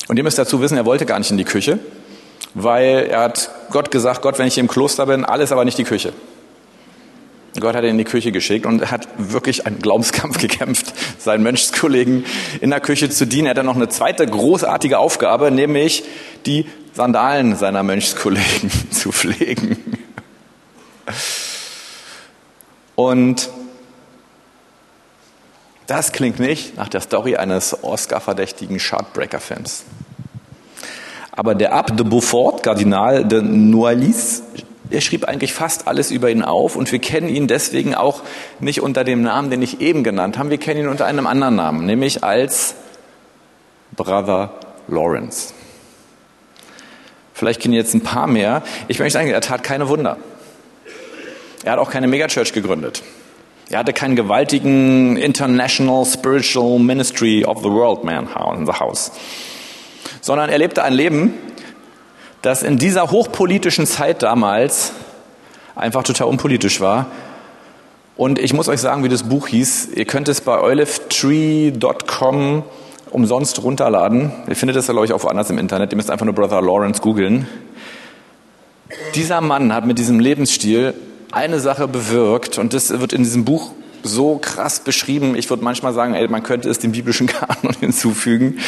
[0.08, 1.78] Und ihr müsst dazu wissen, er wollte gar nicht in die Küche,
[2.54, 5.84] weil er hat Gott gesagt, Gott, wenn ich im Kloster bin, alles aber nicht die
[5.84, 6.14] Küche.
[7.58, 12.24] Gott hat ihn in die Küche geschickt und hat wirklich einen Glaubenskampf gekämpft, seinen Mönchskollegen
[12.60, 13.46] in der Küche zu dienen.
[13.46, 16.04] Er hat dann noch eine zweite großartige Aufgabe, nämlich
[16.46, 19.76] die Sandalen seiner Mönchskollegen zu pflegen.
[22.94, 23.48] Und
[25.86, 29.84] das klingt nicht nach der Story eines Oscar-verdächtigen Chartbreaker-Films.
[31.32, 34.42] Aber der Abt de Beaufort, Kardinal de Noailles,
[34.90, 38.22] er schrieb eigentlich fast alles über ihn auf und wir kennen ihn deswegen auch
[38.60, 40.50] nicht unter dem Namen, den ich eben genannt habe.
[40.50, 42.74] Wir kennen ihn unter einem anderen Namen, nämlich als
[43.96, 44.50] Brother
[44.88, 45.52] Lawrence.
[47.34, 48.62] Vielleicht kennen jetzt ein paar mehr.
[48.88, 50.16] Ich möchte sagen, er tat keine Wunder.
[51.62, 53.02] Er hat auch keine Megachurch gegründet.
[53.70, 59.12] Er hatte keinen gewaltigen International Spiritual Ministry of the World Man in the House.
[60.22, 61.34] Sondern er lebte ein Leben,
[62.42, 64.92] das in dieser hochpolitischen Zeit damals
[65.74, 67.06] einfach total unpolitisch war.
[68.16, 69.90] Und ich muss euch sagen, wie das Buch hieß.
[69.94, 72.64] Ihr könnt es bei olivetree.com
[73.10, 74.32] umsonst runterladen.
[74.48, 75.92] Ihr findet es, glaube ich, auch woanders im Internet.
[75.92, 77.46] Ihr müsst einfach nur Brother Lawrence googeln.
[79.14, 80.94] Dieser Mann hat mit diesem Lebensstil
[81.30, 83.70] eine Sache bewirkt und das wird in diesem Buch
[84.02, 85.36] so krass beschrieben.
[85.36, 88.58] Ich würde manchmal sagen, ey, man könnte es dem biblischen Kanon hinzufügen.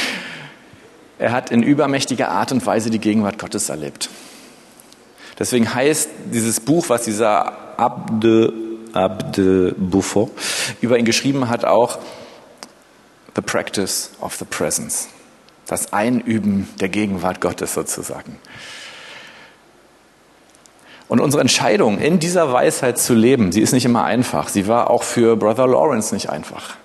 [1.21, 4.09] Er hat in übermächtiger Art und Weise die Gegenwart Gottes erlebt.
[5.39, 8.55] Deswegen heißt dieses Buch, was dieser Abde,
[8.95, 10.31] Abde Buffo
[10.81, 11.99] über ihn geschrieben hat, auch
[13.37, 15.09] The Practice of the Presence.
[15.67, 18.39] Das Einüben der Gegenwart Gottes sozusagen.
[21.07, 24.49] Und unsere Entscheidung, in dieser Weisheit zu leben, sie ist nicht immer einfach.
[24.49, 26.77] Sie war auch für Brother Lawrence nicht einfach.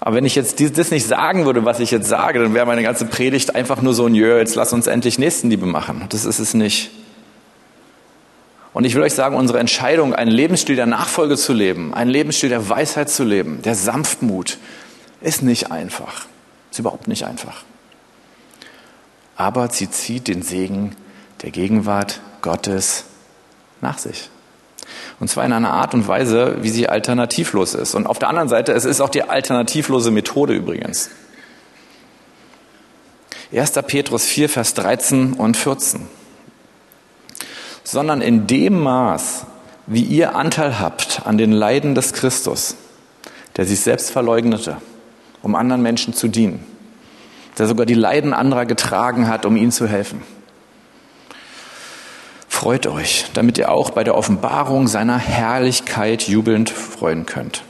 [0.00, 2.82] Aber wenn ich jetzt das nicht sagen würde, was ich jetzt sage, dann wäre meine
[2.82, 6.04] ganze Predigt einfach nur so ein Jö, jetzt lass uns endlich Nächstenliebe machen.
[6.10, 6.90] Das ist es nicht.
[8.72, 12.50] Und ich will euch sagen, unsere Entscheidung, einen Lebensstil der Nachfolge zu leben, einen Lebensstil
[12.50, 14.58] der Weisheit zu leben, der Sanftmut,
[15.22, 16.26] ist nicht einfach.
[16.70, 17.64] Ist überhaupt nicht einfach.
[19.34, 20.94] Aber sie zieht den Segen
[21.40, 23.04] der Gegenwart Gottes
[23.80, 24.28] nach sich.
[25.18, 27.94] Und zwar in einer Art und Weise, wie sie alternativlos ist.
[27.94, 31.10] Und auf der anderen Seite, es ist auch die alternativlose Methode übrigens.
[33.54, 33.72] 1.
[33.86, 36.02] Petrus 4, Vers 13 und 14.
[37.82, 39.46] Sondern in dem Maß,
[39.86, 42.76] wie ihr Anteil habt an den Leiden des Christus,
[43.56, 44.76] der sich selbst verleugnete,
[45.42, 46.66] um anderen Menschen zu dienen,
[47.56, 50.22] der sogar die Leiden anderer getragen hat, um ihnen zu helfen
[52.56, 57.62] Freut euch, damit ihr auch bei der Offenbarung seiner Herrlichkeit jubelnd freuen könnt.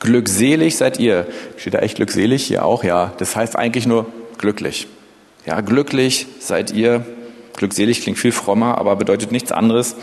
[0.00, 1.28] Glückselig seid ihr.
[1.56, 2.44] Steht da echt glückselig?
[2.46, 3.12] Hier auch, ja.
[3.18, 4.06] Das heißt eigentlich nur
[4.38, 4.88] glücklich.
[5.46, 7.06] Ja, glücklich seid ihr.
[7.56, 9.94] Glückselig klingt viel frommer, aber bedeutet nichts anderes.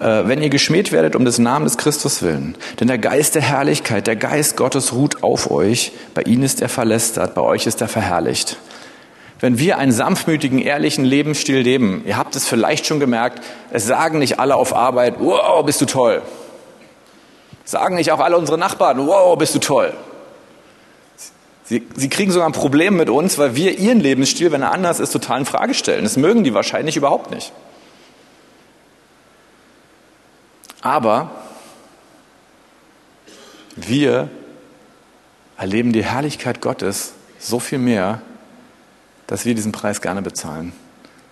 [0.00, 2.56] Äh, wenn ihr geschmäht werdet um des Namens Christus willen.
[2.78, 5.92] Denn der Geist der Herrlichkeit, der Geist Gottes ruht auf euch.
[6.12, 8.58] Bei ihnen ist er verlästert, bei euch ist er verherrlicht
[9.40, 14.18] wenn wir einen sanftmütigen, ehrlichen Lebensstil leben, ihr habt es vielleicht schon gemerkt, es sagen
[14.18, 16.22] nicht alle auf Arbeit, wow, bist du toll.
[17.64, 19.92] Sagen nicht auch alle unsere Nachbarn, wow, bist du toll.
[21.64, 25.00] Sie, sie kriegen sogar ein Problem mit uns, weil wir ihren Lebensstil, wenn er anders
[25.00, 26.04] ist, total in Frage stellen.
[26.04, 27.52] Das mögen die wahrscheinlich überhaupt nicht.
[30.80, 31.32] Aber
[33.74, 34.28] wir
[35.56, 38.22] erleben die Herrlichkeit Gottes so viel mehr,
[39.26, 40.72] dass wir diesen Preis gerne bezahlen,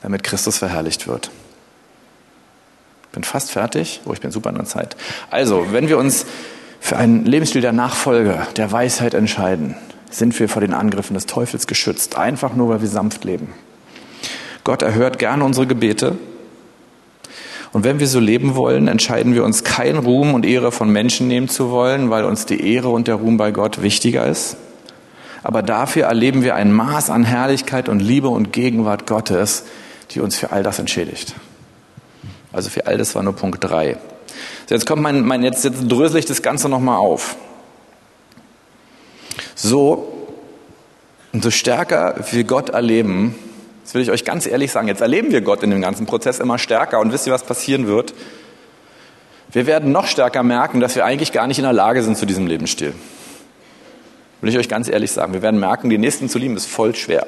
[0.02, 1.30] damit Christus verherrlicht wird.
[3.04, 4.00] Ich bin fast fertig.
[4.06, 4.96] Oh, ich bin super in der Zeit.
[5.30, 6.26] Also, wenn wir uns
[6.80, 9.76] für einen Lebensstil der Nachfolge, der Weisheit entscheiden,
[10.10, 13.52] sind wir vor den Angriffen des Teufels geschützt, einfach nur, weil wir sanft leben.
[14.64, 16.16] Gott erhört gerne unsere Gebete.
[17.72, 21.26] Und wenn wir so leben wollen, entscheiden wir uns, kein Ruhm und Ehre von Menschen
[21.26, 24.56] nehmen zu wollen, weil uns die Ehre und der Ruhm bei Gott wichtiger ist
[25.44, 29.64] aber dafür erleben wir ein Maß an Herrlichkeit und Liebe und Gegenwart Gottes,
[30.10, 31.34] die uns für all das entschädigt.
[32.50, 33.98] Also für all das war nur Punkt drei.
[34.66, 37.36] So, jetzt kommt mein, mein jetzt, jetzt drösel ich das Ganze nochmal auf.
[39.54, 40.28] So,
[41.34, 43.34] umso stärker wir Gott erleben,
[43.84, 46.40] das will ich euch ganz ehrlich sagen, jetzt erleben wir Gott in dem ganzen Prozess
[46.40, 48.14] immer stärker und wisst ihr, was passieren wird?
[49.52, 52.24] Wir werden noch stärker merken, dass wir eigentlich gar nicht in der Lage sind zu
[52.24, 52.94] diesem Lebensstil.
[54.40, 55.32] Will ich euch ganz ehrlich sagen.
[55.32, 57.26] Wir werden merken, die Nächsten zu lieben ist voll schwer.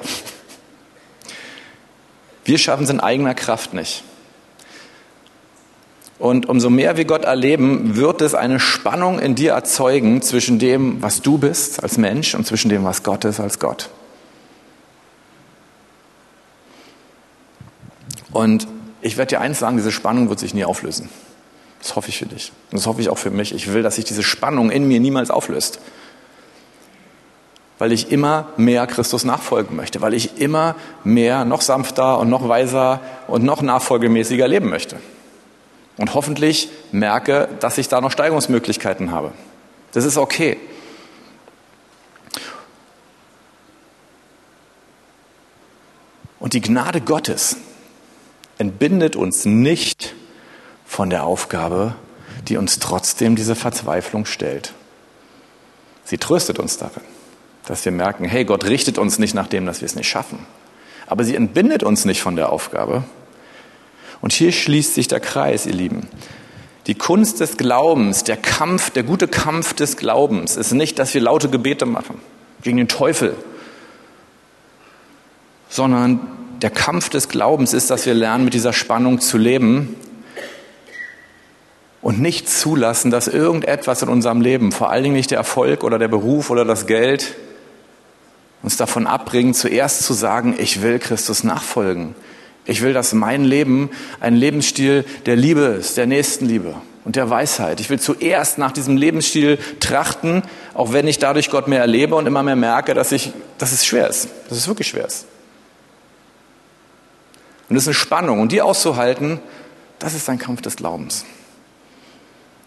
[2.45, 4.03] Wir schaffen es in eigener Kraft nicht.
[6.19, 11.01] Und umso mehr wir Gott erleben, wird es eine Spannung in dir erzeugen zwischen dem,
[11.01, 13.89] was du bist als Mensch und zwischen dem, was Gott ist als Gott.
[18.31, 18.67] Und
[19.01, 21.09] ich werde dir eins sagen, diese Spannung wird sich nie auflösen.
[21.79, 22.51] Das hoffe ich für dich.
[22.71, 23.53] Und das hoffe ich auch für mich.
[23.53, 25.79] Ich will, dass sich diese Spannung in mir niemals auflöst.
[27.79, 32.49] Weil ich immer mehr Christus nachfolgen möchte, weil ich immer mehr, noch sanfter und noch
[32.49, 34.97] weiser und noch nachfolgemäßiger leben möchte
[35.97, 39.31] und hoffentlich merke, dass ich da noch Steigerungsmöglichkeiten habe.
[39.91, 40.57] Das ist okay.
[46.39, 47.57] Und die Gnade Gottes
[48.59, 50.13] entbindet uns nicht
[50.85, 51.95] von der Aufgabe,
[52.47, 54.73] die uns trotzdem diese Verzweiflung stellt.
[56.05, 57.01] Sie tröstet uns darin,
[57.67, 60.39] dass wir merken, hey, Gott richtet uns nicht nach dem, dass wir es nicht schaffen.
[61.05, 63.03] Aber sie entbindet uns nicht von der Aufgabe,
[64.21, 66.07] und hier schließt sich der Kreis, ihr Lieben.
[66.87, 71.21] Die Kunst des Glaubens, der Kampf, der gute Kampf des Glaubens ist nicht, dass wir
[71.21, 72.19] laute Gebete machen
[72.61, 73.35] gegen den Teufel,
[75.69, 76.19] sondern
[76.61, 79.95] der Kampf des Glaubens ist, dass wir lernen, mit dieser Spannung zu leben
[82.01, 85.99] und nicht zulassen, dass irgendetwas in unserem Leben, vor allen Dingen nicht der Erfolg oder
[85.99, 87.35] der Beruf oder das Geld,
[88.63, 92.15] uns davon abbringen, zuerst zu sagen, ich will Christus nachfolgen.
[92.65, 93.89] Ich will, dass mein Leben
[94.19, 97.79] ein Lebensstil der Liebe ist, der Nächstenliebe und der Weisheit.
[97.79, 100.43] Ich will zuerst nach diesem Lebensstil trachten,
[100.73, 103.85] auch wenn ich dadurch Gott mehr erlebe und immer mehr merke, dass, ich, dass es
[103.85, 105.25] schwer ist, dass es wirklich schwer ist.
[107.69, 108.41] Und das ist eine Spannung.
[108.41, 109.39] Und die auszuhalten,
[109.99, 111.25] das ist ein Kampf des Glaubens.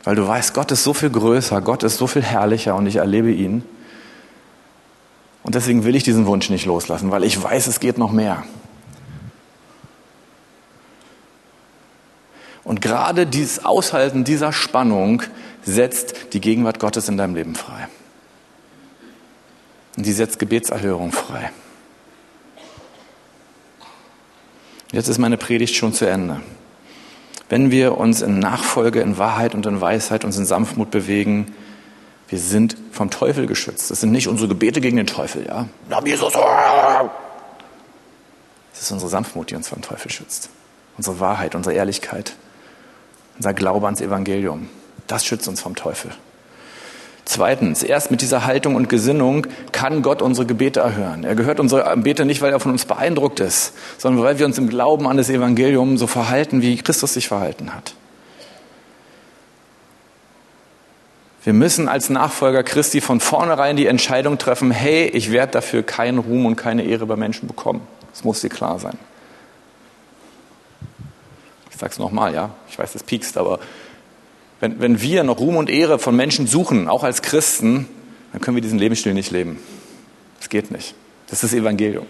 [0.04, 2.96] Weil du weißt, Gott ist so viel größer, Gott ist so viel herrlicher und ich
[2.96, 3.64] erlebe ihn.
[5.42, 8.44] Und deswegen will ich diesen Wunsch nicht loslassen, weil ich weiß, es geht noch mehr.
[12.62, 15.22] Und gerade dieses Aushalten dieser Spannung
[15.62, 17.88] setzt die Gegenwart Gottes in deinem Leben frei.
[19.96, 21.50] Und die setzt Gebetserhörung frei.
[24.92, 26.40] Jetzt ist meine Predigt schon zu Ende.
[27.48, 31.52] Wenn wir uns in Nachfolge, in Wahrheit und in Weisheit, uns in Sanftmut bewegen,
[32.30, 33.90] wir sind vom Teufel geschützt.
[33.90, 35.66] Das sind nicht unsere Gebete gegen den Teufel, ja.
[36.06, 36.32] Jesus.
[38.72, 40.48] Es ist unsere Sanftmut, die uns vom Teufel schützt.
[40.96, 42.36] Unsere Wahrheit, unsere Ehrlichkeit.
[43.36, 44.68] Unser Glaube ans Evangelium.
[45.08, 46.12] Das schützt uns vom Teufel.
[47.24, 51.24] Zweitens, erst mit dieser Haltung und Gesinnung kann Gott unsere Gebete erhören.
[51.24, 54.56] Er gehört unsere Gebete nicht, weil er von uns beeindruckt ist, sondern weil wir uns
[54.56, 57.94] im Glauben an das Evangelium so verhalten, wie Christus sich verhalten hat.
[61.42, 66.18] Wir müssen als Nachfolger Christi von vornherein die Entscheidung treffen, hey, ich werde dafür keinen
[66.18, 67.80] Ruhm und keine Ehre bei Menschen bekommen.
[68.12, 68.98] Das muss dir klar sein
[71.80, 73.58] sage es nochmal, ja, ich weiß, das piekst, aber
[74.60, 77.88] wenn, wenn wir noch Ruhm und Ehre von Menschen suchen, auch als Christen,
[78.32, 79.58] dann können wir diesen Lebensstil nicht leben.
[80.38, 80.94] Das geht nicht.
[81.26, 82.06] Das ist das Evangelium.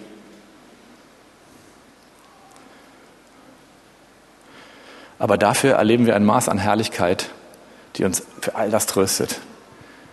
[5.18, 7.30] Aber dafür erleben wir ein Maß an Herrlichkeit,
[7.96, 9.40] die uns für all das tröstet.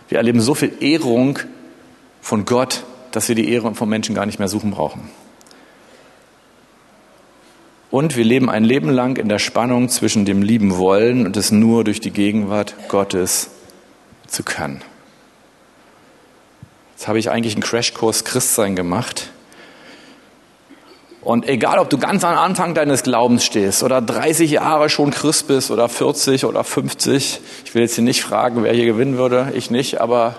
[0.08, 1.38] Wir erleben so viel Ehrung
[2.20, 5.10] von Gott, dass wir die Ehre von Menschen gar nicht mehr suchen brauchen.
[7.90, 11.50] Und wir leben ein Leben lang in der Spannung zwischen dem lieben Wollen und es
[11.50, 13.50] nur durch die Gegenwart Gottes
[14.26, 14.82] zu können.
[16.94, 19.30] Jetzt habe ich eigentlich einen Crashkurs Christsein gemacht.
[21.20, 25.48] Und egal, ob du ganz am Anfang deines Glaubens stehst oder 30 Jahre schon Christ
[25.48, 29.52] bist oder 40 oder 50, ich will jetzt hier nicht fragen, wer hier gewinnen würde,
[29.54, 30.36] ich nicht, aber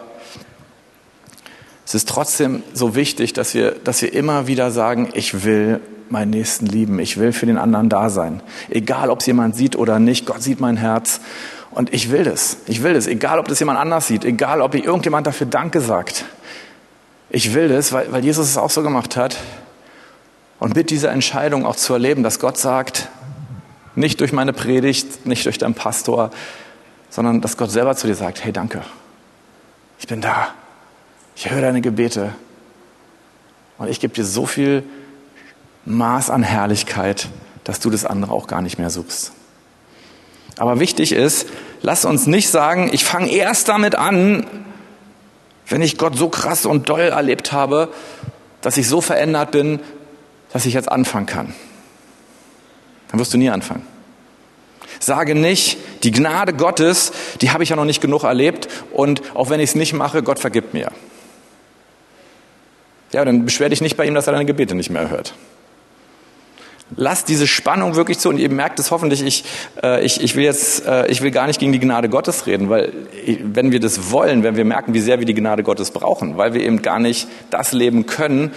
[1.86, 6.30] es ist trotzdem so wichtig, dass wir, dass wir immer wieder sagen, ich will meinen
[6.30, 7.00] Nächsten lieben.
[7.00, 8.42] Ich will für den anderen da sein.
[8.70, 10.26] Egal, ob es jemand sieht oder nicht.
[10.26, 11.20] Gott sieht mein Herz.
[11.72, 12.58] Und ich will das.
[12.68, 13.08] Ich will das.
[13.08, 14.26] Egal, ob das jemand anders sieht.
[14.26, 16.26] Egal, ob irgendjemand dafür Danke sagt.
[17.30, 19.38] Ich will das, weil, weil Jesus es auch so gemacht hat.
[20.60, 23.10] Und mit dieser Entscheidung auch zu erleben, dass Gott sagt,
[23.96, 26.32] nicht durch meine Predigt, nicht durch deinen Pastor,
[27.10, 28.82] sondern dass Gott selber zu dir sagt, hey, danke.
[30.00, 30.50] Ich bin da.
[31.36, 32.34] Ich höre deine Gebete.
[33.78, 34.84] Und ich gebe dir so viel
[35.86, 37.30] Maß an Herrlichkeit,
[37.64, 39.32] dass du das andere auch gar nicht mehr suchst.
[40.58, 41.48] Aber wichtig ist,
[41.82, 44.46] lass uns nicht sagen, ich fange erst damit an,
[45.70, 47.90] Wenn ich Gott so krass und doll erlebt habe,
[48.62, 49.80] dass ich so verändert bin,
[50.52, 51.54] dass ich jetzt anfangen kann.
[53.10, 53.86] Dann wirst du nie anfangen.
[55.00, 59.50] Sage nicht, die Gnade Gottes, die habe ich ja noch nicht genug erlebt und auch
[59.50, 60.92] wenn ich es nicht mache, Gott vergibt mir.
[63.12, 65.34] Ja, dann beschwer dich nicht bei ihm, dass er deine Gebete nicht mehr hört.
[66.96, 69.44] Lass diese Spannung wirklich zu und ihr merkt es hoffentlich, ich,
[69.84, 72.70] äh, ich, ich will jetzt, äh, ich will gar nicht gegen die Gnade Gottes reden,
[72.70, 72.92] weil
[73.44, 76.54] wenn wir das wollen, wenn wir merken, wie sehr wir die Gnade Gottes brauchen, weil
[76.54, 78.52] wir eben gar nicht das leben können,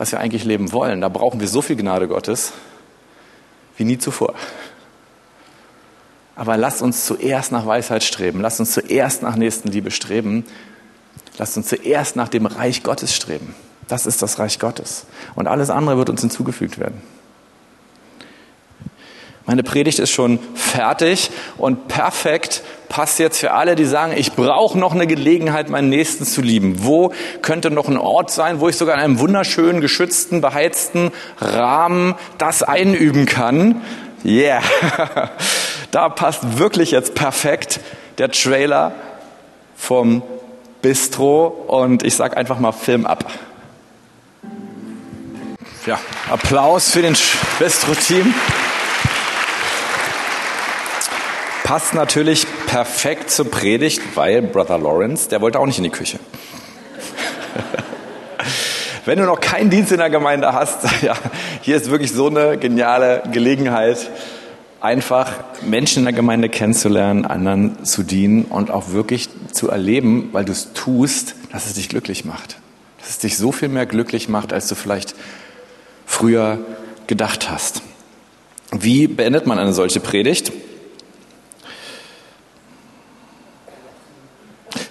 [0.00, 2.54] was wir eigentlich leben wollen, da brauchen wir so viel Gnade Gottes
[3.76, 4.32] wie nie zuvor.
[6.34, 10.46] Aber lasst uns zuerst nach Weisheit streben, lasst uns zuerst nach Nächstenliebe streben,
[11.36, 13.54] lasst uns zuerst nach dem Reich Gottes streben.
[13.88, 15.04] Das ist das Reich Gottes.
[15.34, 17.02] Und alles andere wird uns hinzugefügt werden.
[19.44, 24.78] Meine Predigt ist schon fertig und perfekt passt jetzt für alle, die sagen, ich brauche
[24.78, 26.84] noch eine Gelegenheit, meinen Nächsten zu lieben.
[26.84, 32.16] Wo könnte noch ein Ort sein, wo ich sogar in einem wunderschönen, geschützten, beheizten Rahmen
[32.36, 33.80] das einüben kann?
[34.24, 34.60] Yeah,
[35.92, 37.80] da passt wirklich jetzt perfekt
[38.18, 38.92] der Trailer
[39.76, 40.22] vom
[40.82, 43.24] Bistro und ich sage einfach mal Film ab.
[45.86, 45.98] Ja,
[46.28, 47.16] Applaus für den
[47.58, 48.34] Bistro-Team.
[51.70, 56.20] passt natürlich perfekt zur Predigt, weil Brother Lawrence, der wollte auch nicht in die Küche.
[59.04, 61.16] Wenn du noch keinen Dienst in der Gemeinde hast, ja,
[61.62, 64.08] hier ist wirklich so eine geniale Gelegenheit,
[64.80, 70.44] einfach Menschen in der Gemeinde kennenzulernen, anderen zu dienen und auch wirklich zu erleben, weil
[70.44, 72.58] du es tust, dass es dich glücklich macht.
[73.00, 75.16] Dass es dich so viel mehr glücklich macht, als du vielleicht
[76.06, 76.58] früher
[77.08, 77.82] gedacht hast.
[78.70, 80.52] Wie beendet man eine solche Predigt?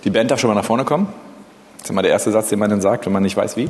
[0.04, 1.08] Die Band darf schon mal nach vorne kommen.
[1.78, 3.70] Das ist immer der erste Satz, den man dann sagt, wenn man nicht weiß wie.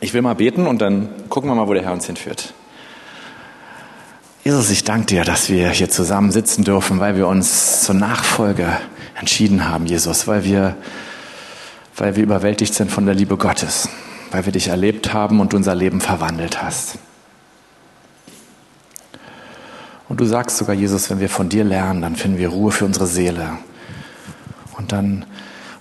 [0.00, 2.54] Ich will mal beten und dann gucken wir mal, wo der Herr uns hinführt.
[4.42, 8.78] Jesus, ich danke dir, dass wir hier zusammen sitzen dürfen, weil wir uns zur Nachfolge
[9.18, 10.76] entschieden haben, Jesus, weil wir,
[11.96, 13.90] weil wir überwältigt sind von der Liebe Gottes,
[14.30, 16.98] weil wir dich erlebt haben und unser Leben verwandelt hast.
[20.08, 22.86] Und du sagst sogar, Jesus, wenn wir von dir lernen, dann finden wir Ruhe für
[22.86, 23.58] unsere Seele.
[24.80, 25.26] Und dann,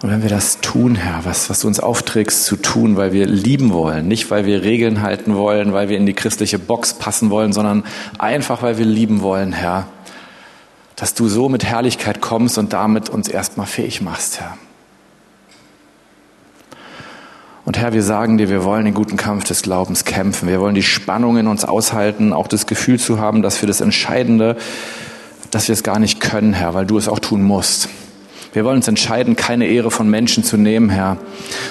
[0.01, 3.27] und wenn wir das tun, Herr, was, was du uns aufträgst zu tun, weil wir
[3.27, 7.29] lieben wollen, nicht weil wir Regeln halten wollen, weil wir in die christliche Box passen
[7.29, 7.85] wollen, sondern
[8.17, 9.87] einfach, weil wir lieben wollen, Herr,
[10.97, 14.57] dass du so mit Herrlichkeit kommst und damit uns erstmal fähig machst, Herr.
[17.63, 20.49] Und Herr, wir sagen dir, wir wollen den guten Kampf des Glaubens kämpfen.
[20.49, 23.79] Wir wollen die Spannung in uns aushalten, auch das Gefühl zu haben, dass wir das
[23.79, 24.57] Entscheidende,
[25.51, 27.87] dass wir es gar nicht können, Herr, weil du es auch tun musst.
[28.51, 31.17] Wir wollen uns entscheiden, keine Ehre von Menschen zu nehmen, Herr,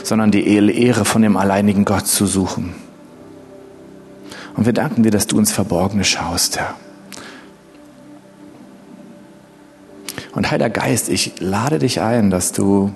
[0.04, 2.74] sondern die Ehre von dem alleinigen Gott zu suchen.
[4.56, 6.74] Und wir danken dir, dass du uns Verborgene schaust, Herr.
[10.34, 12.94] Und Heiliger Geist, ich lade dich ein, dass du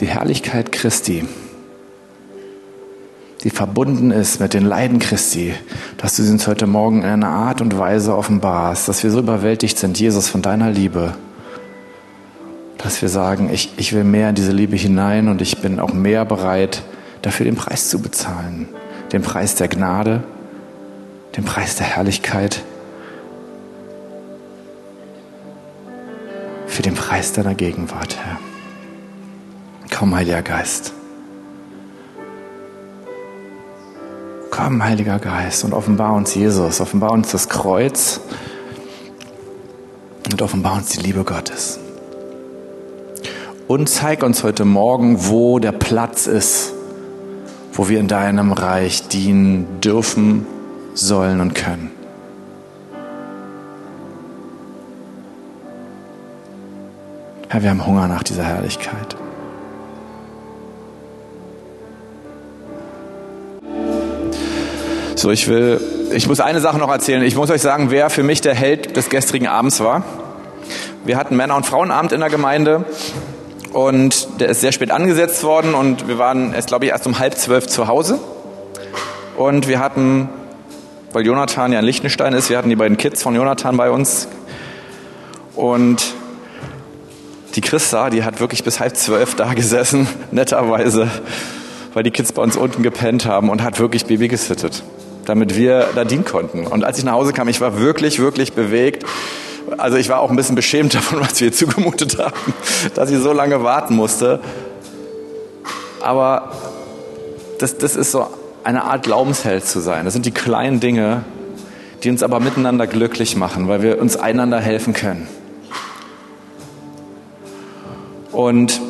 [0.00, 1.24] die Herrlichkeit Christi,
[3.42, 5.54] die verbunden ist mit den Leiden Christi,
[5.96, 9.20] dass du sie uns heute Morgen in einer Art und Weise offenbarst, dass wir so
[9.20, 11.14] überwältigt sind, Jesus, von deiner Liebe,
[12.82, 15.92] dass wir sagen, ich, ich will mehr in diese Liebe hinein und ich bin auch
[15.92, 16.82] mehr bereit,
[17.22, 18.68] dafür den Preis zu bezahlen.
[19.12, 20.24] Den Preis der Gnade,
[21.36, 22.62] den Preis der Herrlichkeit,
[26.66, 28.38] für den Preis deiner Gegenwart, Herr.
[29.96, 30.92] Komm, Heiliger Geist.
[34.50, 38.20] Komm, Heiliger Geist, und offenbar uns Jesus, offenbar uns das Kreuz
[40.32, 41.81] und offenbar uns die Liebe Gottes
[43.72, 46.74] und zeig uns heute Morgen, wo der Platz ist,
[47.72, 50.46] wo wir in deinem Reich dienen dürfen,
[50.92, 51.90] sollen und können.
[57.48, 59.16] Herr, wir haben Hunger nach dieser Herrlichkeit.
[65.14, 65.80] So, ich will,
[66.12, 67.22] ich muss eine Sache noch erzählen.
[67.22, 70.04] Ich muss euch sagen, wer für mich der Held des gestrigen Abends war.
[71.06, 72.84] Wir hatten Männer- und Frauenabend in der Gemeinde
[73.72, 77.18] und der ist sehr spät angesetzt worden und wir waren erst, glaube ich, erst um
[77.18, 78.18] halb zwölf zu Hause.
[79.36, 80.28] Und wir hatten,
[81.12, 84.28] weil Jonathan ja in Liechtenstein ist, wir hatten die beiden Kids von Jonathan bei uns.
[85.56, 86.14] Und
[87.54, 91.08] die Christa, die hat wirklich bis halb zwölf da gesessen, netterweise,
[91.94, 94.82] weil die Kids bei uns unten gepennt haben und hat wirklich Baby gesittet,
[95.24, 96.66] damit wir da dienen konnten.
[96.66, 99.06] Und als ich nach Hause kam, ich war wirklich, wirklich bewegt
[99.78, 102.54] also ich war auch ein bisschen beschämt davon, was wir ihr zugemutet haben,
[102.94, 104.40] dass sie so lange warten musste.
[106.00, 106.52] Aber
[107.58, 108.26] das, das ist so
[108.64, 110.04] eine Art Glaubensheld zu sein.
[110.04, 111.24] Das sind die kleinen Dinge,
[112.02, 115.28] die uns aber miteinander glücklich machen, weil wir uns einander helfen können.
[118.32, 118.80] Und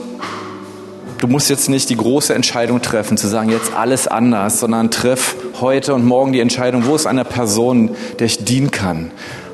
[1.18, 5.36] du musst jetzt nicht die große Entscheidung treffen, zu sagen, jetzt alles anders, sondern triff
[5.60, 9.10] heute und morgen die Entscheidung, wo ist eine Person, der ich dienen kann,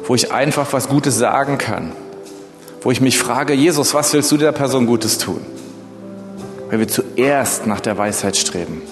[0.09, 1.93] wo ich einfach was Gutes sagen kann,
[2.81, 5.45] wo ich mich frage, Jesus, was willst du der Person Gutes tun?
[6.71, 8.83] Weil wir zuerst nach der Weisheit streben.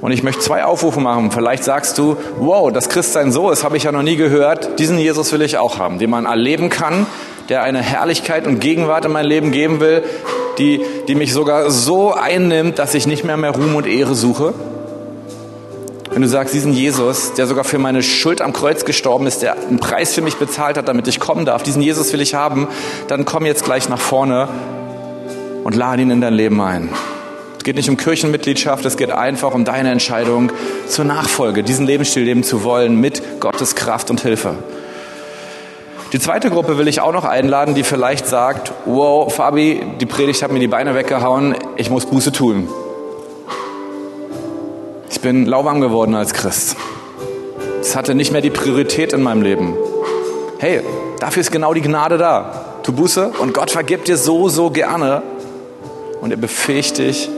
[0.00, 1.30] Und ich möchte zwei Aufrufe machen.
[1.32, 4.78] Vielleicht sagst du, wow, das Christsein so ist, habe ich ja noch nie gehört.
[4.78, 7.06] Diesen Jesus will ich auch haben, den man erleben kann,
[7.48, 10.04] der eine Herrlichkeit und Gegenwart in mein Leben geben will,
[10.58, 14.54] die, die mich sogar so einnimmt, dass ich nicht mehr mehr Ruhm und Ehre suche.
[16.12, 19.56] Wenn du sagst, diesen Jesus, der sogar für meine Schuld am Kreuz gestorben ist, der
[19.56, 22.68] einen Preis für mich bezahlt hat, damit ich kommen darf, diesen Jesus will ich haben,
[23.08, 24.46] dann komm jetzt gleich nach vorne
[25.64, 26.90] und lade ihn in dein Leben ein.
[27.56, 30.52] Es geht nicht um Kirchenmitgliedschaft, es geht einfach um deine Entscheidung
[30.86, 34.56] zur Nachfolge, diesen Lebensstil leben zu wollen mit Gottes Kraft und Hilfe.
[36.12, 40.42] Die zweite Gruppe will ich auch noch einladen, die vielleicht sagt, wow, Fabi, die Predigt
[40.42, 42.68] hat mir die Beine weggehauen, ich muss Buße tun.
[45.22, 46.74] Bin lauwarm geworden als Christ.
[47.80, 49.76] Es hatte nicht mehr die Priorität in meinem Leben.
[50.58, 50.80] Hey,
[51.20, 52.80] dafür ist genau die Gnade da.
[52.82, 55.22] Tu Buße und Gott vergibt dir so, so gerne.
[56.20, 57.28] Und er befähigt dich,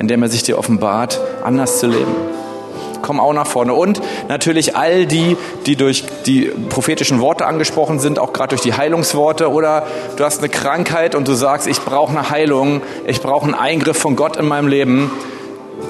[0.00, 2.12] indem er sich dir offenbart, anders zu leben.
[3.02, 3.74] Komm auch nach vorne.
[3.74, 8.74] Und natürlich all die, die durch die prophetischen Worte angesprochen sind, auch gerade durch die
[8.74, 9.48] Heilungsworte.
[9.48, 13.54] Oder du hast eine Krankheit und du sagst, ich brauche eine Heilung, ich brauche einen
[13.54, 15.12] Eingriff von Gott in meinem Leben.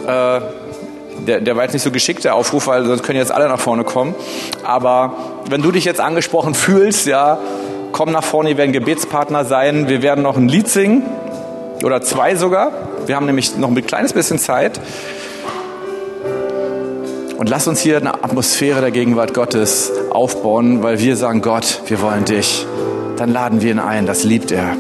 [0.07, 0.41] Äh,
[1.27, 3.61] der, der war jetzt nicht so geschickt, der Aufruf, weil sonst können jetzt alle nach
[3.61, 4.15] vorne kommen.
[4.65, 5.15] Aber
[5.49, 7.39] wenn du dich jetzt angesprochen fühlst, ja,
[7.93, 9.89] komm nach vorne, wir werden Gebetspartner sein.
[9.89, 11.05] Wir werden noch ein Lied singen
[11.85, 12.73] oder zwei sogar.
[13.07, 14.81] Wir haben nämlich noch ein kleines bisschen Zeit.
[17.39, 22.01] Und lass uns hier eine Atmosphäre der Gegenwart Gottes aufbauen, weil wir sagen, Gott, wir
[22.01, 22.67] wollen dich.
[23.17, 24.77] Dann laden wir ihn ein, das liebt er.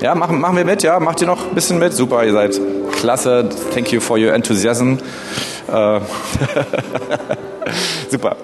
[0.00, 0.98] Ja, machen, machen wir mit, ja?
[1.00, 1.92] Macht ihr noch ein bisschen mit?
[1.92, 2.60] Super, ihr seid
[2.96, 3.48] klasse.
[3.72, 4.98] Thank you for your enthusiasm.
[5.68, 6.00] Äh,
[8.10, 8.36] super.